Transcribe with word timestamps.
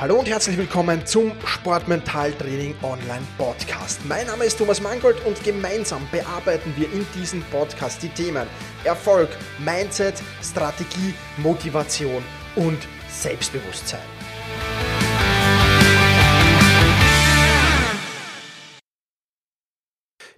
Hallo 0.00 0.20
und 0.20 0.28
herzlich 0.28 0.56
willkommen 0.56 1.04
zum 1.04 1.32
Sportmentaltraining 1.44 2.76
Online 2.82 3.26
Podcast. 3.36 3.98
Mein 4.06 4.28
Name 4.28 4.44
ist 4.44 4.56
Thomas 4.56 4.80
Mangold 4.80 5.16
und 5.26 5.42
gemeinsam 5.42 6.06
bearbeiten 6.12 6.72
wir 6.76 6.86
in 6.92 7.04
diesem 7.16 7.42
Podcast 7.50 8.00
die 8.04 8.08
Themen 8.10 8.46
Erfolg, 8.84 9.28
Mindset, 9.58 10.14
Strategie, 10.40 11.14
Motivation 11.38 12.22
und 12.54 12.78
Selbstbewusstsein. 13.10 13.98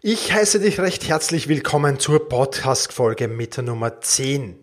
Ich 0.00 0.32
heiße 0.32 0.60
dich 0.60 0.80
recht 0.80 1.06
herzlich 1.06 1.48
willkommen 1.48 1.98
zur 1.98 2.30
Podcast-Folge 2.30 3.28
mit 3.28 3.58
der 3.58 3.64
Nummer 3.64 4.00
10. 4.00 4.58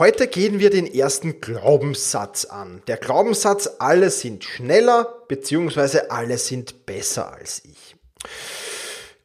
Heute 0.00 0.28
gehen 0.28 0.60
wir 0.60 0.70
den 0.70 0.86
ersten 0.86 1.42
Glaubenssatz 1.42 2.46
an. 2.46 2.80
Der 2.86 2.96
Glaubenssatz, 2.96 3.68
alle 3.80 4.08
sind 4.08 4.44
schneller 4.44 5.26
bzw. 5.28 6.08
alle 6.08 6.38
sind 6.38 6.86
besser 6.86 7.34
als 7.34 7.60
ich. 7.66 7.96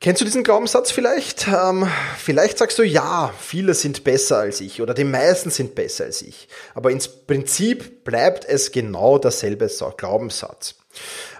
Kennst 0.01 0.19
du 0.19 0.25
diesen 0.25 0.43
Glaubenssatz 0.43 0.91
vielleicht? 0.91 1.47
Ähm, 1.47 1.89
vielleicht 2.17 2.57
sagst 2.57 2.77
du 2.77 2.83
ja, 2.83 3.33
viele 3.39 3.73
sind 3.73 4.03
besser 4.03 4.39
als 4.39 4.59
ich 4.59 4.81
oder 4.81 4.93
die 4.93 5.05
meisten 5.05 5.49
sind 5.49 5.75
besser 5.75 6.03
als 6.03 6.21
ich. 6.21 6.49
Aber 6.73 6.91
ins 6.91 7.07
Prinzip 7.07 8.03
bleibt 8.03 8.43
es 8.43 8.73
genau 8.73 9.17
derselbe 9.17 9.71
Glaubenssatz. 9.95 10.75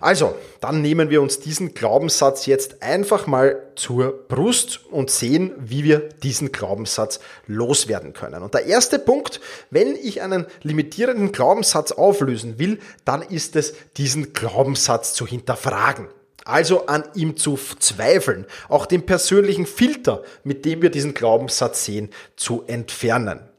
Also, 0.01 0.35
dann 0.59 0.81
nehmen 0.81 1.09
wir 1.09 1.21
uns 1.21 1.39
diesen 1.39 1.73
Glaubenssatz 1.73 2.45
jetzt 2.45 2.81
einfach 2.81 3.27
mal 3.27 3.61
zur 3.75 4.27
Brust 4.27 4.81
und 4.91 5.09
sehen, 5.09 5.53
wie 5.57 5.83
wir 5.83 5.99
diesen 5.99 6.51
Glaubenssatz 6.51 7.19
loswerden 7.47 8.13
können. 8.13 8.43
Und 8.43 8.53
der 8.53 8.65
erste 8.65 8.99
Punkt, 8.99 9.39
wenn 9.69 9.95
ich 9.95 10.21
einen 10.21 10.45
limitierenden 10.63 11.31
Glaubenssatz 11.31 11.91
auflösen 11.91 12.59
will, 12.59 12.79
dann 13.05 13.21
ist 13.21 13.55
es, 13.55 13.73
diesen 13.97 14.33
Glaubenssatz 14.33 15.13
zu 15.13 15.25
hinterfragen. 15.25 16.07
Also 16.43 16.85
an 16.85 17.03
ihm 17.15 17.37
zu 17.37 17.57
zweifeln, 17.79 18.45
auch 18.69 18.85
den 18.85 19.07
persönlichen 19.07 19.65
Filter, 19.65 20.21
mit 20.43 20.63
dem 20.63 20.83
wir 20.83 20.91
diesen 20.91 21.15
Glaubenssatz 21.15 21.85
sehen, 21.85 22.11
zu 22.35 22.63
entfernen. 22.67 23.49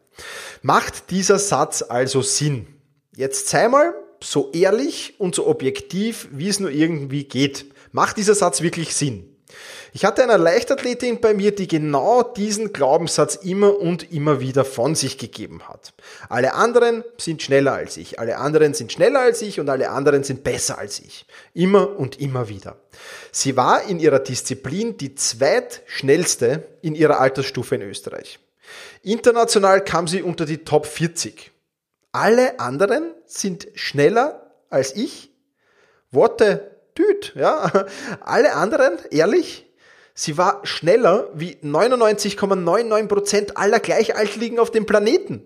Macht 0.62 1.10
dieser 1.10 1.40
Satz 1.40 1.82
also 1.82 2.22
Sinn? 2.22 2.68
Jetzt 3.16 3.48
sei 3.48 3.68
mal 3.68 3.94
so 4.26 4.50
ehrlich 4.52 5.14
und 5.18 5.34
so 5.34 5.46
objektiv, 5.46 6.28
wie 6.32 6.48
es 6.48 6.60
nur 6.60 6.70
irgendwie 6.70 7.24
geht. 7.24 7.66
Macht 7.92 8.16
dieser 8.16 8.34
Satz 8.34 8.60
wirklich 8.60 8.94
Sinn? 8.94 9.32
Ich 9.92 10.04
hatte 10.04 10.22
eine 10.22 10.36
Leichtathletin 10.36 11.20
bei 11.20 11.32
mir, 11.32 11.54
die 11.54 11.68
genau 11.68 12.22
diesen 12.22 12.72
Glaubenssatz 12.72 13.36
immer 13.36 13.78
und 13.78 14.12
immer 14.12 14.40
wieder 14.40 14.64
von 14.64 14.94
sich 14.94 15.16
gegeben 15.16 15.62
hat. 15.68 15.94
Alle 16.28 16.52
anderen 16.54 17.04
sind 17.16 17.40
schneller 17.40 17.72
als 17.72 17.96
ich, 17.96 18.18
alle 18.18 18.36
anderen 18.36 18.74
sind 18.74 18.92
schneller 18.92 19.20
als 19.20 19.40
ich 19.40 19.60
und 19.60 19.70
alle 19.70 19.90
anderen 19.90 20.24
sind 20.24 20.44
besser 20.44 20.76
als 20.76 20.98
ich. 20.98 21.24
Immer 21.54 21.98
und 21.98 22.20
immer 22.20 22.48
wieder. 22.48 22.76
Sie 23.32 23.56
war 23.56 23.84
in 23.84 24.00
ihrer 24.00 24.18
Disziplin 24.18 24.98
die 24.98 25.14
zweitschnellste 25.14 26.66
in 26.82 26.94
ihrer 26.94 27.20
Altersstufe 27.20 27.76
in 27.76 27.82
Österreich. 27.82 28.38
International 29.02 29.82
kam 29.82 30.08
sie 30.08 30.20
unter 30.20 30.44
die 30.44 30.58
Top 30.58 30.84
40. 30.84 31.52
Alle 32.16 32.60
anderen 32.60 33.12
sind 33.26 33.68
schneller 33.74 34.50
als 34.70 34.96
ich. 34.96 35.30
Worte 36.10 36.78
Düt, 36.96 37.34
ja. 37.36 37.84
Alle 38.20 38.54
anderen, 38.54 38.96
ehrlich, 39.10 39.70
sie 40.14 40.38
war 40.38 40.64
schneller 40.64 41.28
wie 41.34 41.56
99,99% 41.56 43.56
aller 43.56 43.80
Gleichaltrigen 43.80 44.58
auf 44.58 44.70
dem 44.70 44.86
Planeten. 44.86 45.42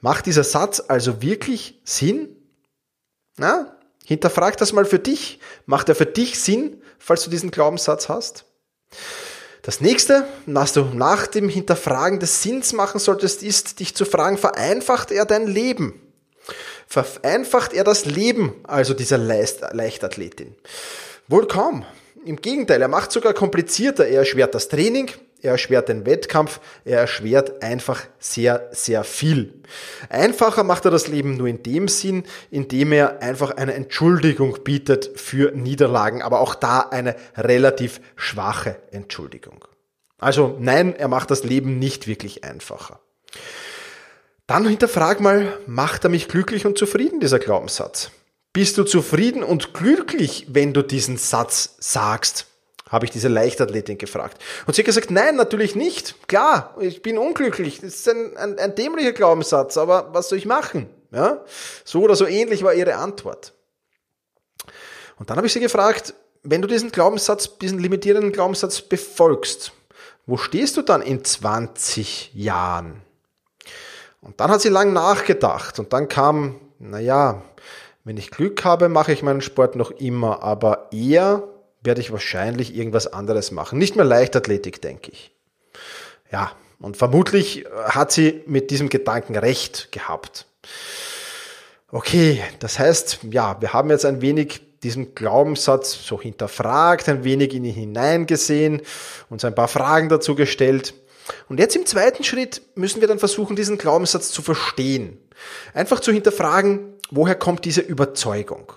Macht 0.00 0.26
dieser 0.26 0.42
Satz 0.42 0.82
also 0.88 1.22
wirklich 1.22 1.80
Sinn? 1.84 2.34
Na, 3.36 3.78
hinterfrag 4.04 4.56
das 4.56 4.72
mal 4.72 4.84
für 4.84 4.98
dich. 4.98 5.38
Macht 5.64 5.88
er 5.88 5.94
für 5.94 6.06
dich 6.06 6.40
Sinn, 6.40 6.82
falls 6.98 7.22
du 7.22 7.30
diesen 7.30 7.52
Glaubenssatz 7.52 8.08
hast? 8.08 8.46
Das 9.68 9.82
nächste, 9.82 10.26
was 10.46 10.72
du 10.72 10.80
nach 10.94 11.26
dem 11.26 11.50
Hinterfragen 11.50 12.20
des 12.20 12.42
Sinns 12.42 12.72
machen 12.72 12.98
solltest, 12.98 13.42
ist, 13.42 13.80
dich 13.80 13.94
zu 13.94 14.06
fragen, 14.06 14.38
vereinfacht 14.38 15.10
er 15.10 15.26
dein 15.26 15.46
Leben? 15.46 16.00
Vereinfacht 16.86 17.74
er 17.74 17.84
das 17.84 18.06
Leben 18.06 18.54
also 18.62 18.94
dieser 18.94 19.18
Leichtathletin? 19.18 20.54
Wohl 21.26 21.46
kaum. 21.46 21.84
Im 22.24 22.36
Gegenteil, 22.36 22.80
er 22.80 22.88
macht 22.88 23.12
sogar 23.12 23.34
komplizierter. 23.34 24.06
Er 24.06 24.20
erschwert 24.20 24.54
das 24.54 24.70
Training, 24.70 25.10
er 25.40 25.52
erschwert 25.52 25.88
den 25.88 26.04
Wettkampf, 26.06 26.60
er 26.84 27.00
erschwert 27.00 27.62
einfach 27.62 28.02
sehr, 28.18 28.68
sehr 28.72 29.04
viel. 29.04 29.54
Einfacher 30.08 30.64
macht 30.64 30.84
er 30.84 30.90
das 30.90 31.08
Leben 31.08 31.36
nur 31.36 31.46
in 31.46 31.62
dem 31.62 31.88
Sinn, 31.88 32.24
indem 32.50 32.92
er 32.92 33.22
einfach 33.22 33.52
eine 33.52 33.74
Entschuldigung 33.74 34.58
bietet 34.64 35.10
für 35.16 35.52
Niederlagen, 35.52 36.22
aber 36.22 36.40
auch 36.40 36.54
da 36.54 36.80
eine 36.80 37.16
relativ 37.36 38.00
schwache 38.16 38.76
Entschuldigung. 38.90 39.64
Also 40.18 40.56
nein, 40.58 40.96
er 40.96 41.08
macht 41.08 41.30
das 41.30 41.44
Leben 41.44 41.78
nicht 41.78 42.08
wirklich 42.08 42.44
einfacher. 42.44 43.00
Dann 44.48 44.66
hinterfrag 44.66 45.20
mal, 45.20 45.58
macht 45.66 46.04
er 46.04 46.10
mich 46.10 46.26
glücklich 46.26 46.66
und 46.66 46.78
zufrieden, 46.78 47.20
dieser 47.20 47.38
Glaubenssatz? 47.38 48.10
Bist 48.52 48.78
du 48.78 48.84
zufrieden 48.84 49.44
und 49.44 49.74
glücklich, 49.74 50.46
wenn 50.48 50.72
du 50.72 50.82
diesen 50.82 51.16
Satz 51.16 51.76
sagst? 51.78 52.47
Habe 52.88 53.04
ich 53.04 53.10
diese 53.10 53.28
Leichtathletin 53.28 53.98
gefragt. 53.98 54.42
Und 54.66 54.74
sie 54.74 54.82
hat 54.82 54.86
gesagt, 54.86 55.10
nein, 55.10 55.36
natürlich 55.36 55.74
nicht. 55.74 56.28
Klar, 56.28 56.74
ich 56.80 57.02
bin 57.02 57.18
unglücklich. 57.18 57.80
Das 57.80 57.94
ist 57.94 58.08
ein, 58.08 58.36
ein, 58.36 58.58
ein 58.58 58.74
dämlicher 58.74 59.12
Glaubenssatz, 59.12 59.76
aber 59.76 60.12
was 60.12 60.28
soll 60.28 60.38
ich 60.38 60.46
machen? 60.46 60.88
Ja? 61.10 61.44
So 61.84 62.02
oder 62.02 62.16
so 62.16 62.26
ähnlich 62.26 62.62
war 62.62 62.74
ihre 62.74 62.96
Antwort. 62.96 63.52
Und 65.18 65.30
dann 65.30 65.36
habe 65.36 65.46
ich 65.46 65.52
sie 65.52 65.60
gefragt, 65.60 66.14
wenn 66.42 66.62
du 66.62 66.68
diesen 66.68 66.92
Glaubenssatz, 66.92 67.58
diesen 67.58 67.78
limitierenden 67.78 68.32
Glaubenssatz 68.32 68.80
befolgst, 68.80 69.72
wo 70.26 70.36
stehst 70.36 70.76
du 70.76 70.82
dann 70.82 71.02
in 71.02 71.24
20 71.24 72.32
Jahren? 72.34 73.02
Und 74.20 74.40
dann 74.40 74.50
hat 74.50 74.60
sie 74.60 74.68
lang 74.68 74.92
nachgedacht 74.92 75.78
und 75.78 75.92
dann 75.92 76.08
kam, 76.08 76.60
naja, 76.78 77.42
wenn 78.04 78.16
ich 78.16 78.30
Glück 78.30 78.64
habe, 78.64 78.88
mache 78.88 79.12
ich 79.12 79.22
meinen 79.22 79.40
Sport 79.40 79.76
noch 79.76 79.90
immer, 79.90 80.42
aber 80.42 80.88
eher 80.92 81.42
werde 81.82 82.00
ich 82.00 82.12
wahrscheinlich 82.12 82.74
irgendwas 82.74 83.06
anderes 83.06 83.50
machen. 83.50 83.78
Nicht 83.78 83.96
mehr 83.96 84.04
Leichtathletik, 84.04 84.82
denke 84.82 85.12
ich. 85.12 85.32
Ja, 86.30 86.52
und 86.80 86.96
vermutlich 86.96 87.64
hat 87.84 88.12
sie 88.12 88.42
mit 88.46 88.70
diesem 88.70 88.88
Gedanken 88.88 89.36
recht 89.36 89.90
gehabt. 89.92 90.46
Okay, 91.90 92.42
das 92.58 92.78
heißt, 92.78 93.20
ja, 93.30 93.60
wir 93.60 93.72
haben 93.72 93.90
jetzt 93.90 94.04
ein 94.04 94.20
wenig 94.20 94.60
diesen 94.82 95.14
Glaubenssatz 95.14 96.06
so 96.06 96.20
hinterfragt, 96.20 97.08
ein 97.08 97.24
wenig 97.24 97.54
in 97.54 97.64
ihn 97.64 97.74
hineingesehen, 97.74 98.82
uns 99.28 99.44
ein 99.44 99.54
paar 99.54 99.68
Fragen 99.68 100.08
dazu 100.08 100.34
gestellt. 100.34 100.94
Und 101.48 101.58
jetzt 101.58 101.76
im 101.76 101.86
zweiten 101.86 102.24
Schritt 102.24 102.62
müssen 102.74 103.00
wir 103.00 103.08
dann 103.08 103.18
versuchen, 103.18 103.56
diesen 103.56 103.78
Glaubenssatz 103.78 104.30
zu 104.30 104.42
verstehen. 104.42 105.18
Einfach 105.74 106.00
zu 106.00 106.12
hinterfragen, 106.12 106.94
woher 107.10 107.34
kommt 107.34 107.64
diese 107.64 107.80
Überzeugung? 107.80 108.72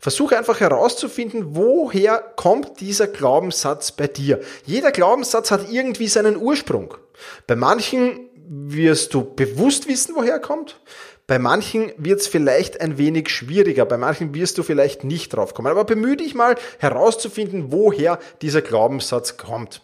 Versuche 0.00 0.36
einfach 0.36 0.60
herauszufinden, 0.60 1.54
woher 1.56 2.18
kommt 2.18 2.80
dieser 2.80 3.06
Glaubenssatz 3.06 3.92
bei 3.92 4.06
dir. 4.06 4.40
Jeder 4.64 4.92
Glaubenssatz 4.92 5.50
hat 5.50 5.70
irgendwie 5.70 6.08
seinen 6.08 6.36
Ursprung. 6.36 6.94
Bei 7.46 7.56
manchen 7.56 8.28
wirst 8.48 9.14
du 9.14 9.34
bewusst 9.34 9.88
wissen, 9.88 10.14
woher 10.16 10.34
er 10.34 10.40
kommt. 10.40 10.80
Bei 11.26 11.38
manchen 11.38 11.92
wird 11.96 12.20
es 12.20 12.26
vielleicht 12.26 12.80
ein 12.80 12.98
wenig 12.98 13.28
schwieriger, 13.28 13.84
bei 13.84 13.96
manchen 13.96 14.34
wirst 14.34 14.58
du 14.58 14.64
vielleicht 14.64 15.04
nicht 15.04 15.28
drauf 15.28 15.54
kommen. 15.54 15.68
Aber 15.68 15.84
bemühe 15.84 16.16
dich 16.16 16.34
mal 16.34 16.56
herauszufinden, 16.78 17.70
woher 17.70 18.18
dieser 18.42 18.62
Glaubenssatz 18.62 19.36
kommt. 19.36 19.82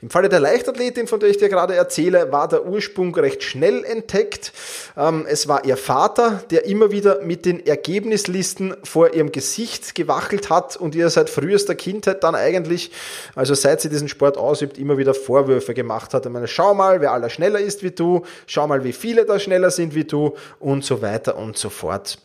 Im 0.00 0.10
Falle 0.10 0.28
der 0.28 0.40
Leichtathletin, 0.40 1.06
von 1.06 1.20
der 1.20 1.28
ich 1.28 1.38
dir 1.38 1.48
gerade 1.48 1.76
erzähle, 1.76 2.32
war 2.32 2.48
der 2.48 2.66
Ursprung 2.66 3.14
recht 3.14 3.44
schnell 3.44 3.84
entdeckt. 3.84 4.52
Ähm, 4.96 5.24
es 5.28 5.46
war 5.46 5.64
ihr 5.64 5.76
Vater, 5.76 6.42
der 6.50 6.64
immer 6.64 6.90
wieder 6.90 7.22
mit 7.22 7.46
den 7.46 7.64
Ergebnislisten 7.64 8.74
vor 8.82 9.14
ihrem 9.14 9.30
Gesicht 9.30 9.94
gewachelt 9.94 10.50
hat 10.50 10.76
und 10.76 10.96
ihr 10.96 11.08
seit 11.10 11.30
frühester 11.30 11.76
Kindheit 11.76 12.24
dann 12.24 12.34
eigentlich, 12.34 12.90
also 13.36 13.54
seit 13.54 13.80
sie 13.80 13.88
diesen 13.88 14.08
Sport 14.08 14.36
ausübt, 14.36 14.78
immer 14.78 14.98
wieder 14.98 15.14
Vorwürfe 15.14 15.74
gemacht 15.74 16.12
hat. 16.12 16.26
Ich 16.26 16.32
meine, 16.32 16.48
schau 16.48 16.74
mal, 16.74 17.00
wer 17.00 17.12
aller 17.12 17.30
schneller 17.30 17.60
ist 17.60 17.84
wie 17.84 17.92
du, 17.92 18.24
schau 18.46 18.66
mal, 18.66 18.82
wie 18.82 18.92
viele 18.92 19.24
da 19.24 19.38
schneller 19.38 19.70
sind 19.70 19.94
wie 19.94 20.04
du 20.04 20.34
und 20.58 20.84
so 20.84 21.02
weiter 21.02 21.36
und 21.36 21.56
so 21.56 21.70
fort. 21.70 22.18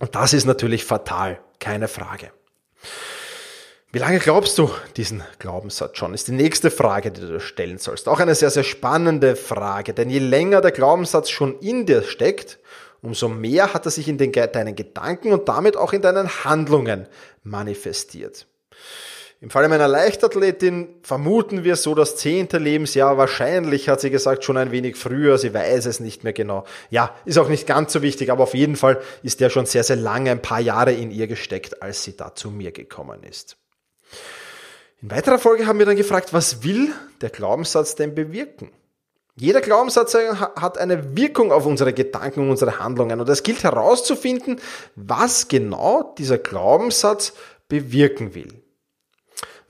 Und 0.00 0.16
das 0.16 0.32
ist 0.32 0.44
natürlich 0.44 0.84
fatal, 0.84 1.38
keine 1.60 1.86
Frage. 1.86 2.32
Wie 3.98 4.02
lange 4.02 4.20
glaubst 4.20 4.56
du 4.58 4.70
diesen 4.96 5.24
Glaubenssatz 5.40 5.98
schon? 5.98 6.14
Ist 6.14 6.28
die 6.28 6.32
nächste 6.32 6.70
Frage, 6.70 7.10
die 7.10 7.20
du 7.20 7.40
stellen 7.40 7.78
sollst. 7.78 8.08
Auch 8.08 8.20
eine 8.20 8.36
sehr, 8.36 8.50
sehr 8.50 8.62
spannende 8.62 9.34
Frage, 9.34 9.92
denn 9.92 10.08
je 10.08 10.20
länger 10.20 10.60
der 10.60 10.70
Glaubenssatz 10.70 11.30
schon 11.30 11.58
in 11.58 11.84
dir 11.84 12.04
steckt, 12.04 12.60
umso 13.02 13.28
mehr 13.28 13.74
hat 13.74 13.86
er 13.86 13.90
sich 13.90 14.06
in 14.06 14.16
den, 14.16 14.30
deinen 14.30 14.76
Gedanken 14.76 15.32
und 15.32 15.48
damit 15.48 15.76
auch 15.76 15.92
in 15.92 16.00
deinen 16.00 16.28
Handlungen 16.44 17.08
manifestiert. 17.42 18.46
Im 19.40 19.50
Falle 19.50 19.68
meiner 19.68 19.88
Leichtathletin 19.88 21.00
vermuten 21.02 21.64
wir 21.64 21.74
so 21.74 21.96
das 21.96 22.14
zehnte 22.14 22.58
Lebensjahr. 22.58 23.18
Wahrscheinlich 23.18 23.88
hat 23.88 24.00
sie 24.00 24.10
gesagt 24.10 24.44
schon 24.44 24.58
ein 24.58 24.70
wenig 24.70 24.94
früher. 24.94 25.38
Sie 25.38 25.52
weiß 25.52 25.86
es 25.86 25.98
nicht 25.98 26.22
mehr 26.22 26.32
genau. 26.32 26.62
Ja, 26.90 27.16
ist 27.24 27.38
auch 27.38 27.48
nicht 27.48 27.66
ganz 27.66 27.92
so 27.92 28.00
wichtig, 28.02 28.30
aber 28.30 28.44
auf 28.44 28.54
jeden 28.54 28.76
Fall 28.76 29.00
ist 29.24 29.40
der 29.40 29.50
schon 29.50 29.66
sehr, 29.66 29.82
sehr 29.82 29.96
lange, 29.96 30.30
ein 30.30 30.40
paar 30.40 30.60
Jahre 30.60 30.92
in 30.92 31.10
ihr 31.10 31.26
gesteckt, 31.26 31.82
als 31.82 32.04
sie 32.04 32.16
da 32.16 32.36
zu 32.36 32.52
mir 32.52 32.70
gekommen 32.70 33.24
ist. 33.24 33.56
In 35.00 35.10
weiterer 35.10 35.38
Folge 35.38 35.66
haben 35.66 35.78
wir 35.78 35.86
dann 35.86 35.96
gefragt, 35.96 36.32
was 36.32 36.64
will 36.64 36.92
der 37.20 37.30
Glaubenssatz 37.30 37.94
denn 37.94 38.14
bewirken? 38.14 38.70
Jeder 39.36 39.60
Glaubenssatz 39.60 40.14
hat 40.14 40.78
eine 40.78 41.16
Wirkung 41.16 41.52
auf 41.52 41.64
unsere 41.64 41.92
Gedanken 41.92 42.40
und 42.40 42.50
unsere 42.50 42.80
Handlungen. 42.80 43.20
Und 43.20 43.28
es 43.28 43.44
gilt 43.44 43.62
herauszufinden, 43.62 44.60
was 44.96 45.46
genau 45.46 46.14
dieser 46.18 46.38
Glaubenssatz 46.38 47.34
bewirken 47.68 48.34
will. 48.34 48.52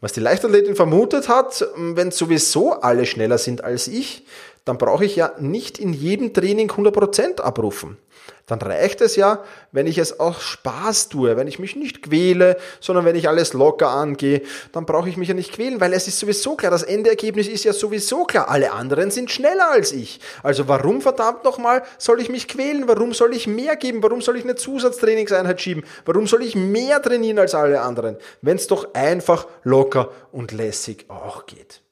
Was 0.00 0.14
die 0.14 0.20
Leichtathletin 0.20 0.74
vermutet 0.74 1.28
hat, 1.28 1.66
wenn 1.76 2.12
sowieso 2.12 2.72
alle 2.72 3.04
schneller 3.04 3.36
sind 3.36 3.62
als 3.62 3.88
ich, 3.88 4.24
dann 4.68 4.76
brauche 4.76 5.06
ich 5.06 5.16
ja 5.16 5.32
nicht 5.38 5.78
in 5.78 5.94
jedem 5.94 6.34
Training 6.34 6.70
100% 6.70 7.40
abrufen. 7.40 7.96
Dann 8.44 8.60
reicht 8.60 9.00
es 9.00 9.16
ja, 9.16 9.42
wenn 9.72 9.86
ich 9.86 9.96
es 9.96 10.20
auch 10.20 10.40
Spaß 10.40 11.08
tue, 11.08 11.38
wenn 11.38 11.46
ich 11.46 11.58
mich 11.58 11.74
nicht 11.74 12.02
quäle, 12.02 12.58
sondern 12.78 13.06
wenn 13.06 13.16
ich 13.16 13.28
alles 13.28 13.54
locker 13.54 13.88
angehe, 13.88 14.42
dann 14.72 14.84
brauche 14.84 15.08
ich 15.08 15.16
mich 15.16 15.28
ja 15.28 15.34
nicht 15.34 15.52
quälen, 15.52 15.80
weil 15.80 15.94
es 15.94 16.06
ist 16.06 16.18
sowieso 16.18 16.54
klar, 16.54 16.70
das 16.70 16.82
Endergebnis 16.82 17.48
ist 17.48 17.64
ja 17.64 17.72
sowieso 17.72 18.24
klar, 18.24 18.50
alle 18.50 18.72
anderen 18.72 19.10
sind 19.10 19.30
schneller 19.30 19.70
als 19.70 19.92
ich. 19.92 20.20
Also 20.42 20.68
warum 20.68 21.00
verdammt 21.00 21.44
nochmal 21.44 21.82
soll 21.96 22.20
ich 22.20 22.28
mich 22.28 22.46
quälen? 22.46 22.88
Warum 22.88 23.14
soll 23.14 23.34
ich 23.34 23.46
mehr 23.46 23.76
geben? 23.76 24.02
Warum 24.02 24.20
soll 24.20 24.36
ich 24.36 24.44
eine 24.44 24.54
Zusatztrainingseinheit 24.54 25.60
schieben? 25.62 25.84
Warum 26.04 26.26
soll 26.26 26.42
ich 26.42 26.54
mehr 26.54 27.00
trainieren 27.00 27.38
als 27.38 27.54
alle 27.54 27.80
anderen, 27.80 28.16
wenn 28.42 28.56
es 28.56 28.66
doch 28.66 28.92
einfach 28.92 29.46
locker 29.62 30.10
und 30.30 30.52
lässig 30.52 31.06
auch 31.08 31.46
geht? 31.46 31.82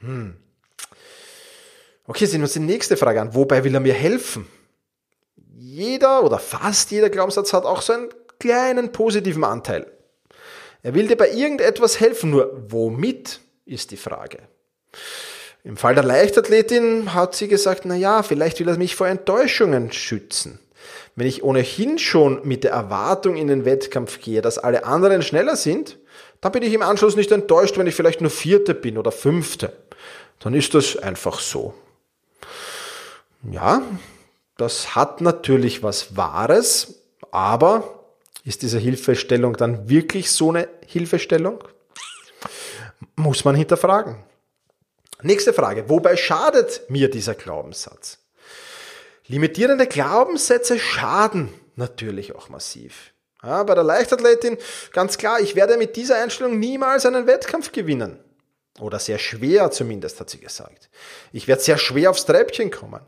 Hm. 0.00 0.36
Okay, 2.06 2.26
sehen 2.26 2.40
wir 2.40 2.44
uns 2.44 2.52
die 2.52 2.60
nächste 2.60 2.96
Frage 2.96 3.20
an. 3.20 3.34
Wobei 3.34 3.64
will 3.64 3.74
er 3.74 3.80
mir 3.80 3.94
helfen? 3.94 4.46
Jeder 5.56 6.22
oder 6.22 6.38
fast 6.38 6.90
jeder 6.90 7.08
Glaubenssatz 7.08 7.52
hat 7.52 7.64
auch 7.64 7.80
so 7.80 7.94
einen 7.94 8.08
kleinen 8.38 8.92
positiven 8.92 9.44
Anteil. 9.44 9.90
Er 10.82 10.94
will 10.94 11.08
dir 11.08 11.16
bei 11.16 11.30
irgendetwas 11.30 11.98
helfen, 11.98 12.30
nur 12.30 12.64
womit 12.68 13.40
ist 13.64 13.90
die 13.90 13.96
Frage. 13.96 14.38
Im 15.64 15.78
Fall 15.78 15.94
der 15.94 16.04
Leichtathletin 16.04 17.14
hat 17.14 17.34
sie 17.34 17.48
gesagt, 17.48 17.86
na 17.86 17.96
ja, 17.96 18.22
vielleicht 18.22 18.60
will 18.60 18.68
er 18.68 18.76
mich 18.76 18.96
vor 18.96 19.08
Enttäuschungen 19.08 19.90
schützen. 19.92 20.58
Wenn 21.16 21.26
ich 21.26 21.42
ohnehin 21.42 21.98
schon 21.98 22.46
mit 22.46 22.64
der 22.64 22.72
Erwartung 22.72 23.36
in 23.36 23.48
den 23.48 23.64
Wettkampf 23.64 24.20
gehe, 24.20 24.42
dass 24.42 24.58
alle 24.58 24.84
anderen 24.84 25.22
schneller 25.22 25.56
sind, 25.56 25.98
dann 26.42 26.52
bin 26.52 26.62
ich 26.62 26.74
im 26.74 26.82
Anschluss 26.82 27.16
nicht 27.16 27.32
enttäuscht, 27.32 27.78
wenn 27.78 27.86
ich 27.86 27.94
vielleicht 27.94 28.20
nur 28.20 28.30
Vierte 28.30 28.74
bin 28.74 28.98
oder 28.98 29.10
Fünfte. 29.10 29.72
Dann 30.40 30.52
ist 30.52 30.74
das 30.74 30.98
einfach 30.98 31.40
so. 31.40 31.72
Ja, 33.50 33.82
das 34.56 34.94
hat 34.94 35.20
natürlich 35.20 35.82
was 35.82 36.16
Wahres, 36.16 37.02
aber 37.30 38.04
ist 38.44 38.62
diese 38.62 38.78
Hilfestellung 38.78 39.56
dann 39.56 39.88
wirklich 39.88 40.30
so 40.30 40.50
eine 40.50 40.68
Hilfestellung? 40.86 41.62
Muss 43.16 43.44
man 43.44 43.54
hinterfragen. 43.54 44.16
Nächste 45.22 45.52
Frage. 45.52 45.88
Wobei 45.88 46.16
schadet 46.16 46.82
mir 46.88 47.10
dieser 47.10 47.34
Glaubenssatz? 47.34 48.18
Limitierende 49.26 49.86
Glaubenssätze 49.86 50.78
schaden 50.78 51.48
natürlich 51.76 52.34
auch 52.34 52.50
massiv. 52.50 53.12
Ja, 53.42 53.62
bei 53.62 53.74
der 53.74 53.84
Leichtathletin 53.84 54.58
ganz 54.92 55.18
klar, 55.18 55.40
ich 55.40 55.54
werde 55.54 55.76
mit 55.76 55.96
dieser 55.96 56.22
Einstellung 56.22 56.58
niemals 56.58 57.06
einen 57.06 57.26
Wettkampf 57.26 57.72
gewinnen. 57.72 58.23
Oder 58.80 58.98
sehr 58.98 59.18
schwer 59.18 59.70
zumindest, 59.70 60.20
hat 60.20 60.30
sie 60.30 60.40
gesagt. 60.40 60.90
Ich 61.32 61.46
werde 61.46 61.62
sehr 61.62 61.78
schwer 61.78 62.10
aufs 62.10 62.26
Treppchen 62.26 62.70
kommen. 62.70 63.00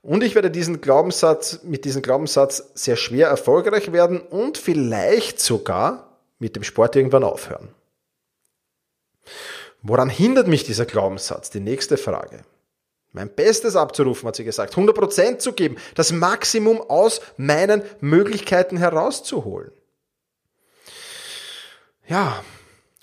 Und 0.00 0.24
ich 0.24 0.34
werde 0.34 0.50
diesen 0.50 0.80
Glaubenssatz, 0.80 1.60
mit 1.62 1.84
diesem 1.84 2.02
Glaubenssatz 2.02 2.70
sehr 2.74 2.96
schwer 2.96 3.28
erfolgreich 3.28 3.92
werden 3.92 4.20
und 4.20 4.58
vielleicht 4.58 5.38
sogar 5.38 6.18
mit 6.38 6.56
dem 6.56 6.64
Sport 6.64 6.96
irgendwann 6.96 7.22
aufhören. 7.22 7.68
Woran 9.82 10.08
hindert 10.08 10.48
mich 10.48 10.64
dieser 10.64 10.86
Glaubenssatz? 10.86 11.50
Die 11.50 11.60
nächste 11.60 11.96
Frage. 11.96 12.44
Mein 13.12 13.28
Bestes 13.28 13.76
abzurufen, 13.76 14.26
hat 14.26 14.36
sie 14.36 14.44
gesagt, 14.44 14.74
100% 14.74 15.38
zu 15.38 15.52
geben, 15.52 15.76
das 15.94 16.12
Maximum 16.12 16.80
aus 16.80 17.20
meinen 17.36 17.82
Möglichkeiten 18.00 18.78
herauszuholen. 18.78 19.70
Ja, 22.08 22.42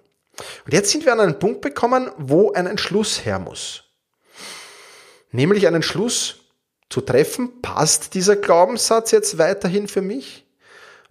Und 0.65 0.73
jetzt 0.73 0.91
sind 0.91 1.05
wir 1.05 1.13
an 1.13 1.19
einen 1.19 1.39
Punkt 1.39 1.61
bekommen, 1.61 2.11
wo 2.17 2.51
ein 2.51 2.67
Entschluss 2.67 3.25
her 3.25 3.39
muss. 3.39 3.83
Nämlich 5.31 5.65
einen 5.67 5.77
Entschluss 5.77 6.39
zu 6.89 7.01
treffen, 7.01 7.61
passt 7.61 8.13
dieser 8.13 8.35
Glaubenssatz 8.35 9.11
jetzt 9.11 9.37
weiterhin 9.37 9.87
für 9.87 10.01
mich 10.01 10.45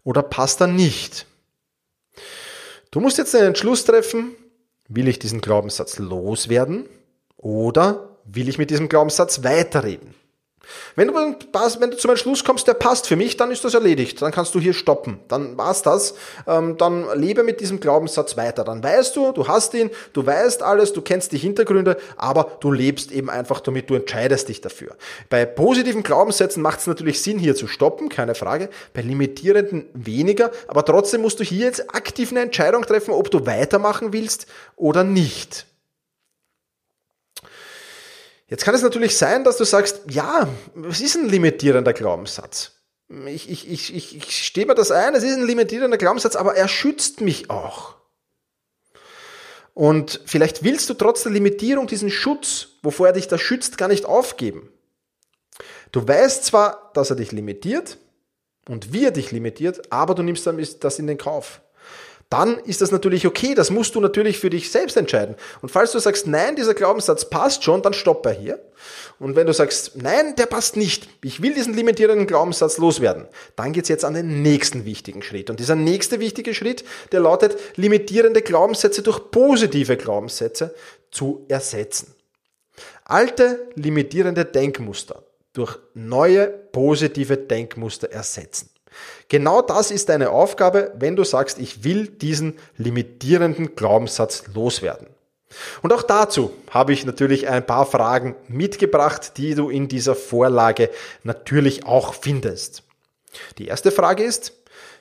oder 0.05 0.23
passt 0.23 0.61
er 0.61 0.69
nicht? 0.69 1.27
Du 2.91 3.01
musst 3.01 3.19
jetzt 3.19 3.35
einen 3.35 3.49
Entschluss 3.49 3.85
treffen, 3.85 4.35
will 4.89 5.09
ich 5.09 5.19
diesen 5.19 5.41
Glaubenssatz 5.41 5.99
loswerden 5.99 6.89
oder 7.37 8.17
will 8.25 8.49
ich 8.49 8.59
mit 8.59 8.71
diesem 8.71 8.89
Glaubenssatz 8.89 9.43
weiterreden. 9.43 10.15
Wenn 10.95 11.09
du, 11.09 11.15
wenn 11.15 11.91
du 11.91 11.97
zum 11.97 12.11
Entschluss 12.11 12.45
kommst, 12.45 12.67
der 12.67 12.75
passt 12.75 13.07
für 13.07 13.17
mich, 13.17 13.37
dann 13.37 13.51
ist 13.51 13.65
das 13.65 13.75
erledigt. 13.75 14.23
Dann 14.23 14.33
kannst 14.33 14.55
du 14.55 14.61
hier 14.61 14.75
stoppen. 14.75 15.21
Dann 15.29 15.57
war's 15.57 15.83
das. 15.83 16.15
Ähm, 16.47 16.77
dann 16.77 17.07
lebe 17.19 17.43
mit 17.43 17.61
diesem 17.61 17.81
Glaubenssatz 17.81 18.37
weiter. 18.37 18.65
Dann 18.65 18.83
weißt 18.83 19.17
du, 19.17 19.33
du 19.33 19.49
hast 19.49 19.75
ihn, 19.75 19.91
du 20.13 20.27
weißt 20.27 20.63
alles, 20.63 20.93
du 20.93 21.03
kennst 21.03 21.33
die 21.33 21.39
Hintergründe, 21.39 21.97
aber 22.17 22.59
du 22.61 22.73
lebst 22.73 23.13
eben 23.13 23.31
einfach 23.31 23.61
damit, 23.61 23.91
du 23.91 23.95
entscheidest 23.95 24.49
dich 24.49 24.61
dafür. 24.61 24.97
Bei 25.29 25.45
positiven 25.45 26.03
Glaubenssätzen 26.03 26.63
macht 26.63 26.81
es 26.81 26.87
natürlich 26.87 27.23
Sinn, 27.23 27.39
hier 27.39 27.55
zu 27.55 27.67
stoppen, 27.67 28.09
keine 28.09 28.35
Frage. 28.35 28.69
Bei 28.93 29.03
limitierenden 29.03 29.87
weniger, 29.95 30.51
aber 30.69 30.85
trotzdem 30.85 31.23
musst 31.23 31.41
du 31.41 31.45
hier 31.45 31.67
jetzt 31.67 31.95
aktiv 31.95 32.31
eine 32.31 32.41
Entscheidung 32.41 32.83
treffen, 32.83 33.13
ob 33.13 33.31
du 33.31 33.47
weitermachen 33.47 34.13
willst 34.13 34.47
oder 34.77 35.05
nicht. 35.05 35.67
Jetzt 38.49 38.65
kann 38.65 38.75
es 38.75 38.83
natürlich 38.83 39.17
sein, 39.17 39.43
dass 39.45 39.57
du 39.57 39.65
sagst, 39.65 40.03
ja, 40.09 40.49
was 40.75 41.01
ist 41.01 41.17
ein 41.17 41.29
limitierender 41.29 41.93
Glaubenssatz? 41.93 42.73
Ich, 43.27 43.51
ich, 43.51 43.71
ich, 43.71 43.95
ich, 43.95 44.17
ich 44.17 44.47
stehe 44.47 44.67
mir 44.67 44.75
das 44.75 44.91
ein, 44.91 45.15
es 45.15 45.25
ist 45.25 45.37
ein 45.37 45.47
limitierender 45.47 45.99
Glaubenssatz, 45.99 46.37
aber 46.37 46.55
er 46.55 46.69
schützt 46.69 47.21
mich 47.21 47.51
auch. 47.51 47.97
Und 49.75 50.21
vielleicht 50.27 50.65
willst 50.65 50.89
du 50.89 50.95
trotz 50.95 51.25
der 51.25 51.33
Limitierung 51.33 51.87
diesen 51.87 52.11
Schutz, 52.11 52.69
wovor 52.83 53.09
er 53.09 53.13
dich 53.13 53.29
da 53.29 53.37
schützt, 53.37 53.79
gar 53.79 53.89
nicht 53.89 54.07
aufgeben. 54.07 54.73
Du 55.93 56.07
weißt 56.07 56.45
zwar, 56.45 56.91
dass 56.95 57.11
er 57.11 57.17
dich 57.17 57.33
limitiert 57.33 57.99
und 58.69 58.93
wie 58.93 59.05
er 59.05 59.11
dich 59.11 59.33
limitiert, 59.33 59.93
aber 59.93 60.15
du 60.15 60.23
nimmst 60.23 60.49
das 60.81 60.99
in 60.99 61.07
den 61.07 61.19
Kauf 61.19 61.61
dann 62.29 62.59
ist 62.59 62.81
das 62.81 62.91
natürlich 62.91 63.27
okay. 63.27 63.55
Das 63.55 63.71
musst 63.71 63.95
du 63.95 64.01
natürlich 64.01 64.39
für 64.39 64.51
dich 64.51 64.71
selbst 64.71 64.97
entscheiden. 64.97 65.37
Und 65.63 65.69
falls 65.69 65.93
du 65.93 65.99
sagst, 65.99 66.27
nein, 66.27 66.57
dieser 66.57 66.75
Glaubenssatz 66.75 67.31
passt 67.31 67.63
schon, 67.63 67.83
dann 67.83 67.93
stopp 67.93 68.27
er 68.27 68.33
hier. 68.33 68.61
Und 69.19 69.37
wenn 69.37 69.47
du 69.47 69.55
sagst, 69.55 69.97
nein, 69.97 70.35
der 70.37 70.47
passt 70.47 70.77
nicht, 70.77 71.09
ich 71.23 71.41
will 71.41 71.55
diesen 71.55 71.75
limitierenden 71.75 72.27
Glaubenssatz 72.27 72.79
loswerden, 72.79 73.27
dann 73.55 73.73
geht's 73.73 73.89
jetzt 73.89 74.05
an 74.05 74.15
den 74.15 74.43
nächsten 74.43 74.85
wichtigen 74.85 75.23
Schritt. 75.23 75.51
Und 75.51 75.61
dieser 75.61 75.77
nächste 75.77 76.21
wichtige 76.21 76.53
Schritt, 76.53 76.85
der 77.13 77.21
lautet, 77.21 77.57
limitierende 77.77 78.43
Glaubenssätze 78.43 79.03
durch 79.03 79.31
positive 79.31 79.97
Glaubenssätze 79.97 80.75
zu 81.11 81.45
ersetzen. 81.49 82.15
Alte 83.05 83.69
limitierende 83.77 84.45
Denkmuster 84.45 85.23
durch 85.53 85.79
neue 85.95 86.49
positive 86.49 87.37
Denkmuster 87.37 88.11
ersetzen. 88.11 88.69
Genau 89.29 89.63
das 89.63 89.91
ist 89.91 90.09
deine 90.09 90.31
Aufgabe, 90.31 90.93
wenn 90.97 91.17
du 91.17 91.25
sagst, 91.25 91.59
ich 91.59 91.85
will 91.85 92.07
diesen 92.09 92.59
limitierenden 92.77 93.75
Glaubenssatz 93.75 94.45
loswerden. 94.55 95.09
Und 95.83 95.93
auch 95.93 96.03
dazu 96.03 96.53
habe 96.71 96.93
ich 96.93 97.07
natürlich 97.07 97.49
ein 97.49 97.65
paar 97.65 97.87
Fragen 97.87 98.37
mitgebracht, 98.49 99.37
die 99.37 99.55
du 99.55 99.71
in 99.71 99.89
dieser 99.89 100.15
Vorlage 100.15 100.91
natürlich 101.23 101.87
auch 101.87 102.15
findest. 102.15 102.83
Die 103.59 103.67
erste 103.67 103.91
Frage 103.91 104.25
ist, 104.25 104.53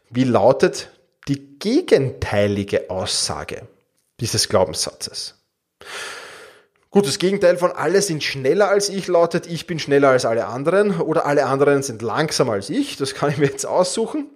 wie 0.09 0.23
lautet 0.23 0.89
die 1.27 1.57
gegenteilige 1.59 2.89
Aussage 2.89 3.67
dieses 4.19 4.47
Glaubenssatzes. 4.47 5.35
Gut, 6.95 7.07
das 7.07 7.19
Gegenteil 7.19 7.57
von 7.57 7.73
alle 7.73 8.01
sind 8.01 8.23
schneller 8.23 8.69
als 8.69 8.87
ich 8.87 9.07
lautet, 9.07 9.47
ich 9.47 9.67
bin 9.67 9.79
schneller 9.79 10.11
als 10.11 10.23
alle 10.23 10.45
anderen 10.45 11.01
oder 11.01 11.25
alle 11.25 11.45
anderen 11.45 11.83
sind 11.83 12.01
langsamer 12.01 12.53
als 12.53 12.69
ich. 12.69 12.95
Das 12.95 13.13
kann 13.13 13.31
ich 13.31 13.37
mir 13.37 13.47
jetzt 13.47 13.65
aussuchen. 13.65 14.29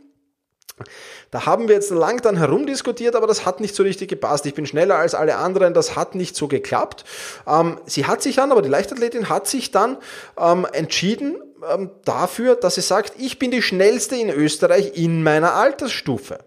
Da 1.31 1.45
haben 1.45 1.69
wir 1.69 1.75
jetzt 1.75 1.89
lang 1.89 2.21
dann 2.21 2.35
herumdiskutiert, 2.35 3.15
aber 3.15 3.27
das 3.27 3.45
hat 3.45 3.61
nicht 3.61 3.73
so 3.75 3.83
richtig 3.83 4.09
gepasst. 4.09 4.45
Ich 4.45 4.55
bin 4.55 4.65
schneller 4.65 4.97
als 4.97 5.15
alle 5.15 5.37
anderen, 5.37 5.73
das 5.73 5.95
hat 5.95 6.15
nicht 6.15 6.35
so 6.35 6.49
geklappt. 6.49 7.05
Ähm, 7.47 7.79
sie 7.85 8.07
hat 8.07 8.21
sich 8.21 8.35
dann, 8.35 8.51
aber 8.51 8.61
die 8.61 8.67
Leichtathletin 8.67 9.29
hat 9.29 9.47
sich 9.47 9.71
dann 9.71 9.95
ähm, 10.37 10.67
entschieden 10.73 11.37
ähm, 11.73 11.91
dafür, 12.03 12.55
dass 12.55 12.75
sie 12.75 12.81
sagt, 12.81 13.13
ich 13.17 13.39
bin 13.39 13.51
die 13.51 13.61
schnellste 13.61 14.17
in 14.17 14.29
Österreich 14.29 14.97
in 14.97 15.23
meiner 15.23 15.53
Altersstufe. 15.53 16.39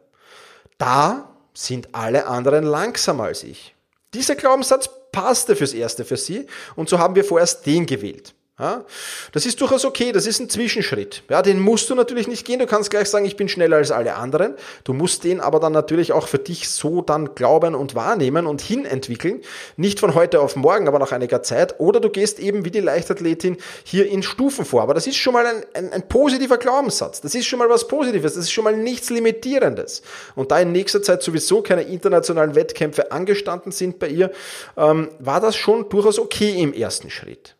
Da 0.77 1.31
sind 1.55 1.95
alle 1.95 2.27
anderen 2.27 2.65
langsamer 2.65 3.25
als 3.25 3.45
ich. 3.45 3.75
Dieser 4.15 4.35
Glaubenssatz 4.35 4.89
passte 5.11 5.57
fürs 5.57 5.75
Erste 5.75 6.05
für 6.05 6.17
sie 6.17 6.47
und 6.75 6.89
so 6.89 6.99
haben 6.99 7.15
wir 7.15 7.25
vorerst 7.25 7.67
den 7.67 7.87
gewählt. 7.87 8.35
Ja, 8.63 8.85
das 9.33 9.45
ist 9.45 9.61
durchaus 9.61 9.85
okay, 9.85 10.13
das 10.13 10.25
ist 10.25 10.39
ein 10.39 10.49
Zwischenschritt. 10.49 11.25
Ja, 11.29 11.43
den 11.43 11.59
musst 11.59 11.91
du 11.91 11.97
natürlich 11.97 12.29
nicht 12.29 12.47
gehen, 12.47 12.61
du 12.61 12.67
kannst 12.67 12.93
gleich 12.93 13.11
sagen, 13.11 13.25
ich 13.25 13.35
bin 13.35 13.49
schneller 13.49 13.79
als 13.79 13.91
alle 13.91 14.15
anderen. 14.15 14.55
Du 14.85 14.93
musst 14.93 15.25
den 15.25 15.41
aber 15.41 15.59
dann 15.59 15.73
natürlich 15.73 16.13
auch 16.13 16.29
für 16.29 16.39
dich 16.39 16.69
so 16.69 17.03
dann 17.03 17.35
glauben 17.35 17.75
und 17.75 17.97
wahrnehmen 17.97 18.47
und 18.47 18.61
hinentwickeln. 18.61 19.41
Nicht 19.77 19.99
von 19.99 20.15
heute 20.15 20.39
auf 20.39 20.55
morgen, 20.55 20.87
aber 20.87 21.01
nach 21.01 21.11
einiger 21.11 21.43
Zeit. 21.43 21.81
Oder 21.81 21.99
du 21.99 22.09
gehst 22.09 22.39
eben 22.39 22.65
wie 22.65 22.71
die 22.71 22.79
Leichtathletin 22.79 23.57
hier 23.83 24.09
in 24.09 24.23
Stufen 24.23 24.65
vor. 24.65 24.83
Aber 24.83 24.95
das 24.95 25.09
ist 25.09 25.17
schon 25.17 25.33
mal 25.33 25.45
ein, 25.45 25.65
ein, 25.75 25.93
ein 25.93 26.09
positiver 26.09 26.57
Glaubenssatz. 26.57 27.21
Das 27.21 27.35
ist 27.35 27.47
schon 27.47 27.59
mal 27.59 27.69
was 27.69 27.89
Positives. 27.89 28.35
Das 28.35 28.45
ist 28.45 28.53
schon 28.53 28.63
mal 28.63 28.77
nichts 28.77 29.11
Limitierendes. 29.11 30.03
Und 30.37 30.53
da 30.53 30.61
in 30.61 30.71
nächster 30.71 31.03
Zeit 31.03 31.25
sowieso 31.25 31.63
keine 31.63 31.83
internationalen 31.83 32.55
Wettkämpfe 32.55 33.11
angestanden 33.11 33.73
sind 33.73 33.99
bei 33.99 34.07
ihr, 34.07 34.31
ähm, 34.77 35.09
war 35.19 35.41
das 35.41 35.57
schon 35.57 35.89
durchaus 35.89 36.21
okay 36.21 36.63
im 36.63 36.73
ersten 36.73 37.11
Schritt. 37.11 37.57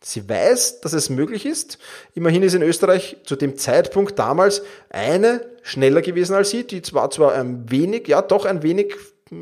Sie 0.00 0.28
weiß, 0.28 0.80
dass 0.80 0.92
es 0.92 1.10
möglich 1.10 1.44
ist. 1.44 1.78
Immerhin 2.14 2.42
ist 2.42 2.54
in 2.54 2.62
Österreich 2.62 3.16
zu 3.24 3.34
dem 3.34 3.56
Zeitpunkt 3.56 4.18
damals 4.18 4.62
eine 4.90 5.44
schneller 5.62 6.02
gewesen 6.02 6.34
als 6.34 6.50
sie. 6.50 6.64
Die 6.64 6.82
war 6.92 7.10
zwar 7.10 7.34
ein 7.34 7.70
wenig, 7.70 8.06
ja 8.06 8.22
doch 8.22 8.44
ein 8.44 8.62
wenig 8.62 8.94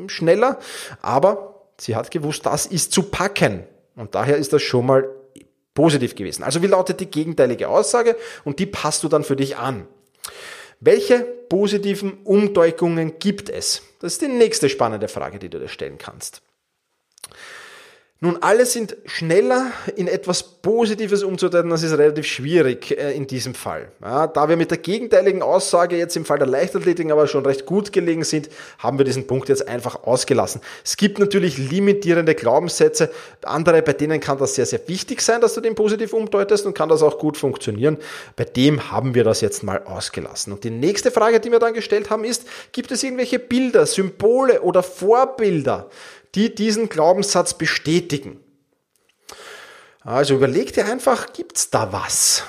schneller, 0.07 0.59
aber 1.01 1.65
sie 1.79 1.95
hat 1.95 2.11
gewusst, 2.11 2.45
das 2.45 2.65
ist 2.65 2.91
zu 2.91 3.03
packen. 3.03 3.63
Und 3.95 4.15
daher 4.15 4.37
ist 4.37 4.51
das 4.51 4.61
schon 4.63 4.85
mal 4.85 5.07
positiv 5.73 6.15
gewesen. 6.15 6.43
Also 6.43 6.63
wie 6.63 6.67
lautet 6.67 6.99
die 6.99 7.09
gegenteilige 7.09 7.69
Aussage? 7.69 8.15
Und 8.43 8.59
die 8.59 8.65
passt 8.65 9.03
du 9.03 9.07
dann 9.07 9.23
für 9.23 9.35
dich 9.35 9.57
an. 9.57 9.87
Welche 10.79 11.19
positiven 11.19 12.13
Umdeutungen 12.23 13.19
gibt 13.19 13.49
es? 13.49 13.83
Das 13.99 14.13
ist 14.13 14.21
die 14.21 14.27
nächste 14.27 14.69
spannende 14.69 15.07
Frage, 15.07 15.39
die 15.39 15.49
du 15.49 15.59
dir 15.59 15.69
stellen 15.69 15.97
kannst. 15.97 16.41
Nun, 18.19 18.37
alle 18.41 18.65
sind 18.65 18.97
schneller 19.05 19.71
in 19.95 20.07
etwas 20.07 20.41
Positives 20.41 21.21
umzudeuten, 21.21 21.69
das 21.69 21.83
ist 21.83 21.95
relativ 21.95 22.25
schwierig 22.25 22.97
äh, 22.97 23.11
in 23.15 23.27
diesem 23.27 23.53
Fall. 23.53 23.91
Ja, 24.01 24.25
da 24.25 24.49
wir 24.49 24.57
mit 24.57 24.71
der 24.71 24.79
gegenteiligen 24.79 25.43
Aussage 25.43 25.97
jetzt 25.97 26.17
im 26.17 26.25
Fall 26.25 26.39
der 26.39 26.47
Leichtathletik 26.47 27.11
aber 27.11 27.27
schon 27.27 27.45
recht 27.45 27.67
gut 27.67 27.93
gelegen 27.93 28.23
sind, 28.23 28.49
haben 28.79 28.97
wir 28.97 29.05
diesen 29.05 29.27
Punkt 29.27 29.49
jetzt 29.49 29.67
einfach 29.67 30.03
ausgelassen. 30.03 30.61
Es 30.83 30.97
gibt 30.97 31.19
natürlich 31.19 31.59
limitierende 31.59 32.33
Glaubenssätze, 32.33 33.11
andere, 33.43 33.83
bei 33.83 33.93
denen 33.93 34.19
kann 34.19 34.39
das 34.39 34.55
sehr, 34.55 34.65
sehr 34.65 34.79
wichtig 34.87 35.21
sein, 35.21 35.39
dass 35.39 35.53
du 35.53 35.61
den 35.61 35.75
positiv 35.75 36.11
umdeutest 36.13 36.65
und 36.65 36.73
kann 36.73 36.89
das 36.89 37.03
auch 37.03 37.19
gut 37.19 37.37
funktionieren. 37.37 37.97
Bei 38.35 38.45
dem 38.45 38.91
haben 38.91 39.13
wir 39.13 39.25
das 39.25 39.41
jetzt 39.41 39.61
mal 39.61 39.83
ausgelassen. 39.83 40.53
Und 40.53 40.63
die 40.63 40.71
nächste 40.71 41.11
Frage, 41.11 41.39
die 41.39 41.51
wir 41.51 41.59
dann 41.59 41.75
gestellt 41.75 42.09
haben, 42.09 42.23
ist, 42.23 42.47
gibt 42.71 42.91
es 42.91 43.03
irgendwelche 43.03 43.37
Bilder, 43.37 43.85
Symbole 43.85 44.63
oder 44.63 44.81
Vorbilder, 44.81 45.91
die 46.35 46.53
diesen 46.53 46.89
Glaubenssatz 46.89 47.53
bestätigen. 47.55 48.39
Also 50.01 50.35
überleg 50.35 50.71
dir 50.73 50.85
einfach, 50.85 51.33
gibt's 51.33 51.69
da 51.69 51.91
was, 51.91 52.43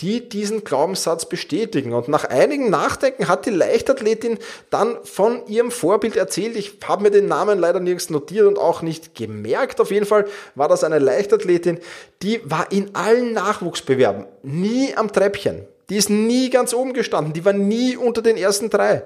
die 0.00 0.28
diesen 0.28 0.62
Glaubenssatz 0.62 1.26
bestätigen? 1.26 1.94
Und 1.94 2.08
nach 2.08 2.24
einigem 2.24 2.68
Nachdenken 2.68 3.28
hat 3.28 3.46
die 3.46 3.50
Leichtathletin 3.50 4.38
dann 4.68 4.98
von 5.04 5.46
ihrem 5.46 5.70
Vorbild 5.70 6.16
erzählt. 6.16 6.54
Ich 6.56 6.78
habe 6.86 7.04
mir 7.04 7.10
den 7.10 7.26
Namen 7.26 7.58
leider 7.58 7.80
nirgends 7.80 8.10
notiert 8.10 8.46
und 8.46 8.58
auch 8.58 8.82
nicht 8.82 9.14
gemerkt. 9.14 9.80
Auf 9.80 9.90
jeden 9.90 10.04
Fall 10.04 10.26
war 10.54 10.68
das 10.68 10.84
eine 10.84 10.98
Leichtathletin, 10.98 11.80
die 12.22 12.42
war 12.44 12.70
in 12.70 12.94
allen 12.94 13.32
Nachwuchsbewerben 13.32 14.26
nie 14.42 14.94
am 14.94 15.10
Treppchen. 15.10 15.66
Die 15.90 15.96
ist 15.96 16.10
nie 16.10 16.50
ganz 16.50 16.74
oben 16.74 16.92
gestanden, 16.92 17.32
die 17.32 17.44
war 17.44 17.54
nie 17.54 17.96
unter 17.96 18.20
den 18.20 18.36
ersten 18.36 18.68
drei. 18.68 19.04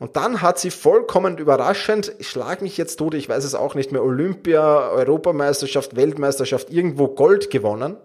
Und 0.00 0.16
dann 0.16 0.42
hat 0.42 0.58
sie 0.58 0.70
vollkommen 0.70 1.38
überraschend, 1.38 2.12
ich 2.18 2.28
schlag 2.28 2.60
mich 2.60 2.76
jetzt 2.76 2.96
tot, 2.96 3.14
ich 3.14 3.28
weiß 3.28 3.44
es 3.44 3.54
auch 3.54 3.76
nicht 3.76 3.92
mehr, 3.92 4.02
Olympia, 4.02 4.88
Europameisterschaft, 4.90 5.94
Weltmeisterschaft, 5.94 6.70
irgendwo 6.70 7.08
Gold 7.08 7.50
gewonnen. 7.50 7.96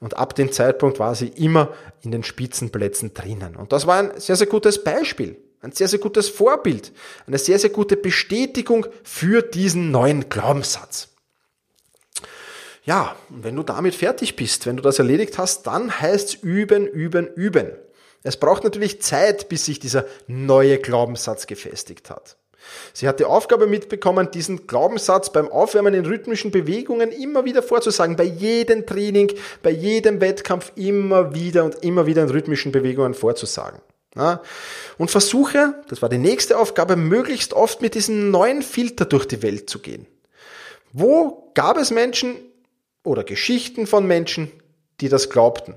Und 0.00 0.16
ab 0.16 0.34
dem 0.34 0.52
Zeitpunkt 0.52 0.98
war 0.98 1.14
sie 1.14 1.28
immer 1.28 1.70
in 2.02 2.10
den 2.10 2.22
Spitzenplätzen 2.22 3.14
drinnen. 3.14 3.56
Und 3.56 3.72
das 3.72 3.86
war 3.86 3.96
ein 3.98 4.10
sehr, 4.20 4.36
sehr 4.36 4.46
gutes 4.46 4.84
Beispiel, 4.84 5.36
ein 5.62 5.72
sehr, 5.72 5.88
sehr 5.88 5.98
gutes 5.98 6.28
Vorbild, 6.28 6.92
eine 7.26 7.38
sehr, 7.38 7.58
sehr 7.58 7.70
gute 7.70 7.96
Bestätigung 7.96 8.86
für 9.02 9.42
diesen 9.42 9.90
neuen 9.90 10.28
Glaubenssatz. 10.28 11.08
Ja, 12.88 13.16
und 13.28 13.44
wenn 13.44 13.54
du 13.54 13.62
damit 13.62 13.94
fertig 13.94 14.34
bist, 14.34 14.64
wenn 14.64 14.78
du 14.78 14.82
das 14.82 14.98
erledigt 14.98 15.36
hast, 15.36 15.66
dann 15.66 16.00
heißt's 16.00 16.32
üben, 16.32 16.86
üben, 16.86 17.26
üben. 17.26 17.72
Es 18.22 18.38
braucht 18.38 18.64
natürlich 18.64 19.02
Zeit, 19.02 19.50
bis 19.50 19.66
sich 19.66 19.78
dieser 19.78 20.06
neue 20.26 20.78
Glaubenssatz 20.78 21.46
gefestigt 21.46 22.08
hat. 22.08 22.38
Sie 22.94 23.06
hat 23.06 23.20
die 23.20 23.26
Aufgabe 23.26 23.66
mitbekommen, 23.66 24.30
diesen 24.30 24.66
Glaubenssatz 24.66 25.30
beim 25.30 25.52
Aufwärmen 25.52 25.92
in 25.92 26.06
rhythmischen 26.06 26.50
Bewegungen 26.50 27.12
immer 27.12 27.44
wieder 27.44 27.62
vorzusagen, 27.62 28.16
bei 28.16 28.24
jedem 28.24 28.86
Training, 28.86 29.34
bei 29.62 29.70
jedem 29.70 30.22
Wettkampf 30.22 30.72
immer 30.74 31.34
wieder 31.34 31.66
und 31.66 31.84
immer 31.84 32.06
wieder 32.06 32.22
in 32.22 32.30
rhythmischen 32.30 32.72
Bewegungen 32.72 33.12
vorzusagen. 33.12 33.82
Und 34.96 35.10
versuche, 35.10 35.74
das 35.90 36.00
war 36.00 36.08
die 36.08 36.16
nächste 36.16 36.56
Aufgabe, 36.56 36.96
möglichst 36.96 37.52
oft 37.52 37.82
mit 37.82 37.94
diesem 37.94 38.30
neuen 38.30 38.62
Filter 38.62 39.04
durch 39.04 39.28
die 39.28 39.42
Welt 39.42 39.68
zu 39.68 39.80
gehen. 39.80 40.06
Wo 40.94 41.50
gab 41.52 41.76
es 41.76 41.90
Menschen, 41.90 42.36
oder 43.08 43.24
Geschichten 43.24 43.86
von 43.86 44.06
Menschen, 44.06 44.52
die 45.00 45.08
das 45.08 45.30
glaubten. 45.30 45.74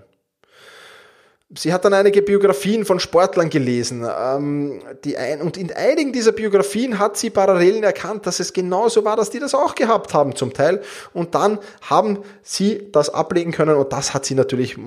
Sie 1.54 1.74
hat 1.74 1.84
dann 1.84 1.94
einige 1.94 2.22
Biografien 2.22 2.86
von 2.86 3.02
Sportlern 3.02 3.50
gelesen. 3.50 4.08
Ähm, 4.08 4.82
die 5.04 5.18
ein, 5.18 5.42
und 5.42 5.58
in 5.58 5.74
einigen 5.74 6.14
dieser 6.14 6.32
Biografien 6.32 6.98
hat 6.98 7.18
sie 7.18 7.30
Parallelen 7.30 7.84
erkannt, 7.84 8.26
dass 8.26 8.40
es 8.40 8.54
genauso 8.54 9.04
war, 9.04 9.18
dass 9.18 9.32
die 9.32 9.40
das 9.40 9.54
auch 9.54 9.76
gehabt 9.76 10.14
haben 10.14 10.36
zum 10.36 10.54
Teil. 10.54 10.82
Und 11.14 11.36
dann 11.36 11.60
haben 11.82 12.20
sie 12.42 12.88
das 12.94 13.10
ablegen 13.10 13.52
können 13.52 13.76
und 13.76 13.92
das 13.92 14.14
hat 14.14 14.26
sie 14.26 14.36
natürlich 14.36 14.78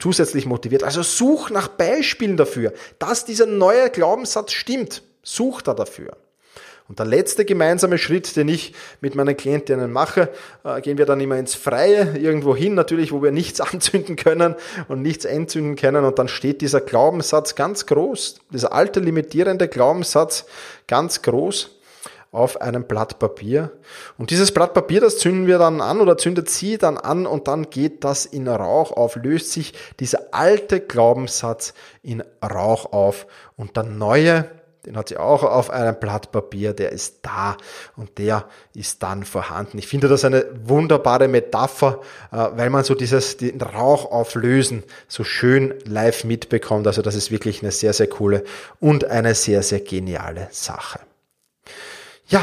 zusätzlich 0.00 0.46
motiviert. 0.46 0.82
Also 0.82 1.02
such 1.02 1.50
nach 1.50 1.68
Beispielen 1.68 2.36
dafür, 2.36 2.72
dass 2.98 3.24
dieser 3.24 3.46
neue 3.46 3.88
Glaubenssatz 3.90 4.52
stimmt. 4.52 5.02
Such 5.22 5.62
da 5.62 5.74
dafür. 5.74 6.16
Und 6.90 6.98
der 6.98 7.06
letzte 7.06 7.44
gemeinsame 7.44 7.98
Schritt, 7.98 8.34
den 8.34 8.48
ich 8.48 8.74
mit 9.00 9.14
meinen 9.14 9.36
Klientinnen 9.36 9.92
mache, 9.92 10.28
äh, 10.64 10.80
gehen 10.80 10.98
wir 10.98 11.06
dann 11.06 11.20
immer 11.20 11.38
ins 11.38 11.54
Freie, 11.54 12.18
irgendwo 12.18 12.56
hin 12.56 12.74
natürlich, 12.74 13.12
wo 13.12 13.22
wir 13.22 13.30
nichts 13.30 13.60
anzünden 13.60 14.16
können 14.16 14.56
und 14.88 15.00
nichts 15.00 15.24
entzünden 15.24 15.76
können. 15.76 16.04
Und 16.04 16.18
dann 16.18 16.26
steht 16.26 16.62
dieser 16.62 16.80
Glaubenssatz 16.80 17.54
ganz 17.54 17.86
groß, 17.86 18.40
dieser 18.52 18.72
alte 18.72 18.98
limitierende 18.98 19.68
Glaubenssatz 19.68 20.46
ganz 20.88 21.22
groß 21.22 21.78
auf 22.32 22.60
einem 22.60 22.82
Blatt 22.82 23.20
Papier. 23.20 23.70
Und 24.18 24.32
dieses 24.32 24.50
Blatt 24.50 24.74
Papier, 24.74 25.00
das 25.00 25.18
zünden 25.18 25.46
wir 25.46 25.58
dann 25.58 25.80
an 25.80 26.00
oder 26.00 26.18
zündet 26.18 26.50
sie 26.50 26.76
dann 26.76 26.98
an 26.98 27.24
und 27.24 27.46
dann 27.46 27.70
geht 27.70 28.02
das 28.02 28.26
in 28.26 28.48
Rauch 28.48 28.90
auf, 28.90 29.14
löst 29.14 29.52
sich 29.52 29.74
dieser 30.00 30.34
alte 30.34 30.80
Glaubenssatz 30.80 31.72
in 32.02 32.24
Rauch 32.42 32.92
auf 32.92 33.28
und 33.54 33.76
der 33.76 33.84
neue 33.84 34.46
den 34.86 34.96
hat 34.96 35.08
sie 35.08 35.16
auch 35.16 35.42
auf 35.42 35.70
einem 35.70 35.94
Blatt 35.94 36.32
Papier, 36.32 36.72
der 36.72 36.92
ist 36.92 37.18
da 37.22 37.56
und 37.96 38.18
der 38.18 38.46
ist 38.74 39.02
dann 39.02 39.24
vorhanden. 39.24 39.78
Ich 39.78 39.86
finde 39.86 40.08
das 40.08 40.24
eine 40.24 40.46
wunderbare 40.64 41.28
Metapher, 41.28 42.00
äh, 42.32 42.36
weil 42.36 42.70
man 42.70 42.84
so 42.84 42.94
dieses, 42.94 43.36
den 43.36 43.60
Rauch 43.60 44.10
auflösen 44.10 44.84
so 45.08 45.24
schön 45.24 45.74
live 45.84 46.24
mitbekommt. 46.24 46.86
Also 46.86 47.02
das 47.02 47.14
ist 47.14 47.30
wirklich 47.30 47.62
eine 47.62 47.72
sehr, 47.72 47.92
sehr 47.92 48.08
coole 48.08 48.44
und 48.80 49.04
eine 49.04 49.34
sehr, 49.34 49.62
sehr 49.62 49.80
geniale 49.80 50.48
Sache. 50.50 51.00
Ja, 52.28 52.42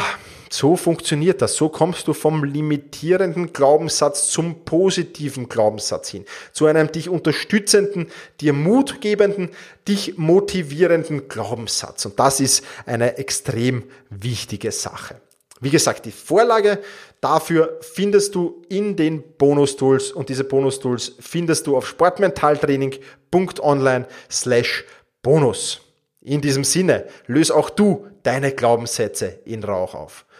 so 0.50 0.76
funktioniert 0.76 1.42
das. 1.42 1.56
So 1.56 1.70
kommst 1.70 2.08
du 2.08 2.14
vom 2.14 2.44
limitierenden 2.44 3.54
Glaubenssatz 3.54 4.30
zum 4.30 4.66
positiven 4.66 5.50
Glaubenssatz 5.50 6.10
hin. 6.10 6.26
Zu 6.54 6.66
einem 6.66 6.92
dich 6.92 7.10
unterstützenden, 7.10 8.08
dir 8.42 8.54
mutgebenden, 8.54 9.50
dich 9.88 10.18
motivierenden 10.18 11.28
Glaubenssatz. 11.28 12.06
Und 12.06 12.20
das 12.20 12.40
ist 12.40 12.64
eine 12.86 13.18
extrem 13.18 13.84
wichtige 14.10 14.72
Sache. 14.72 15.20
Wie 15.60 15.72
gesagt, 15.72 16.06
die 16.06 16.12
Vorlage 16.12 16.78
dafür 17.20 17.80
findest 17.82 18.36
du 18.36 18.64
in 18.70 18.96
den 18.96 19.24
Bonus-Tools 19.38 20.12
und 20.12 20.30
diese 20.30 20.44
Bonus-Tools 20.44 21.14
findest 21.20 21.66
du 21.66 21.76
auf 21.76 21.88
sportmentaltraining.online 21.88 24.06
slash 24.30 24.86
bonus. 25.24 25.82
In 26.22 26.42
diesem 26.42 26.64
Sinne, 26.64 27.06
löse 27.26 27.56
auch 27.56 27.72
du 27.72 28.06
deine 28.22 28.52
Glaubenssätze 28.52 29.40
in 29.46 29.64
Rauch 29.64 29.96
auf. 29.96 30.27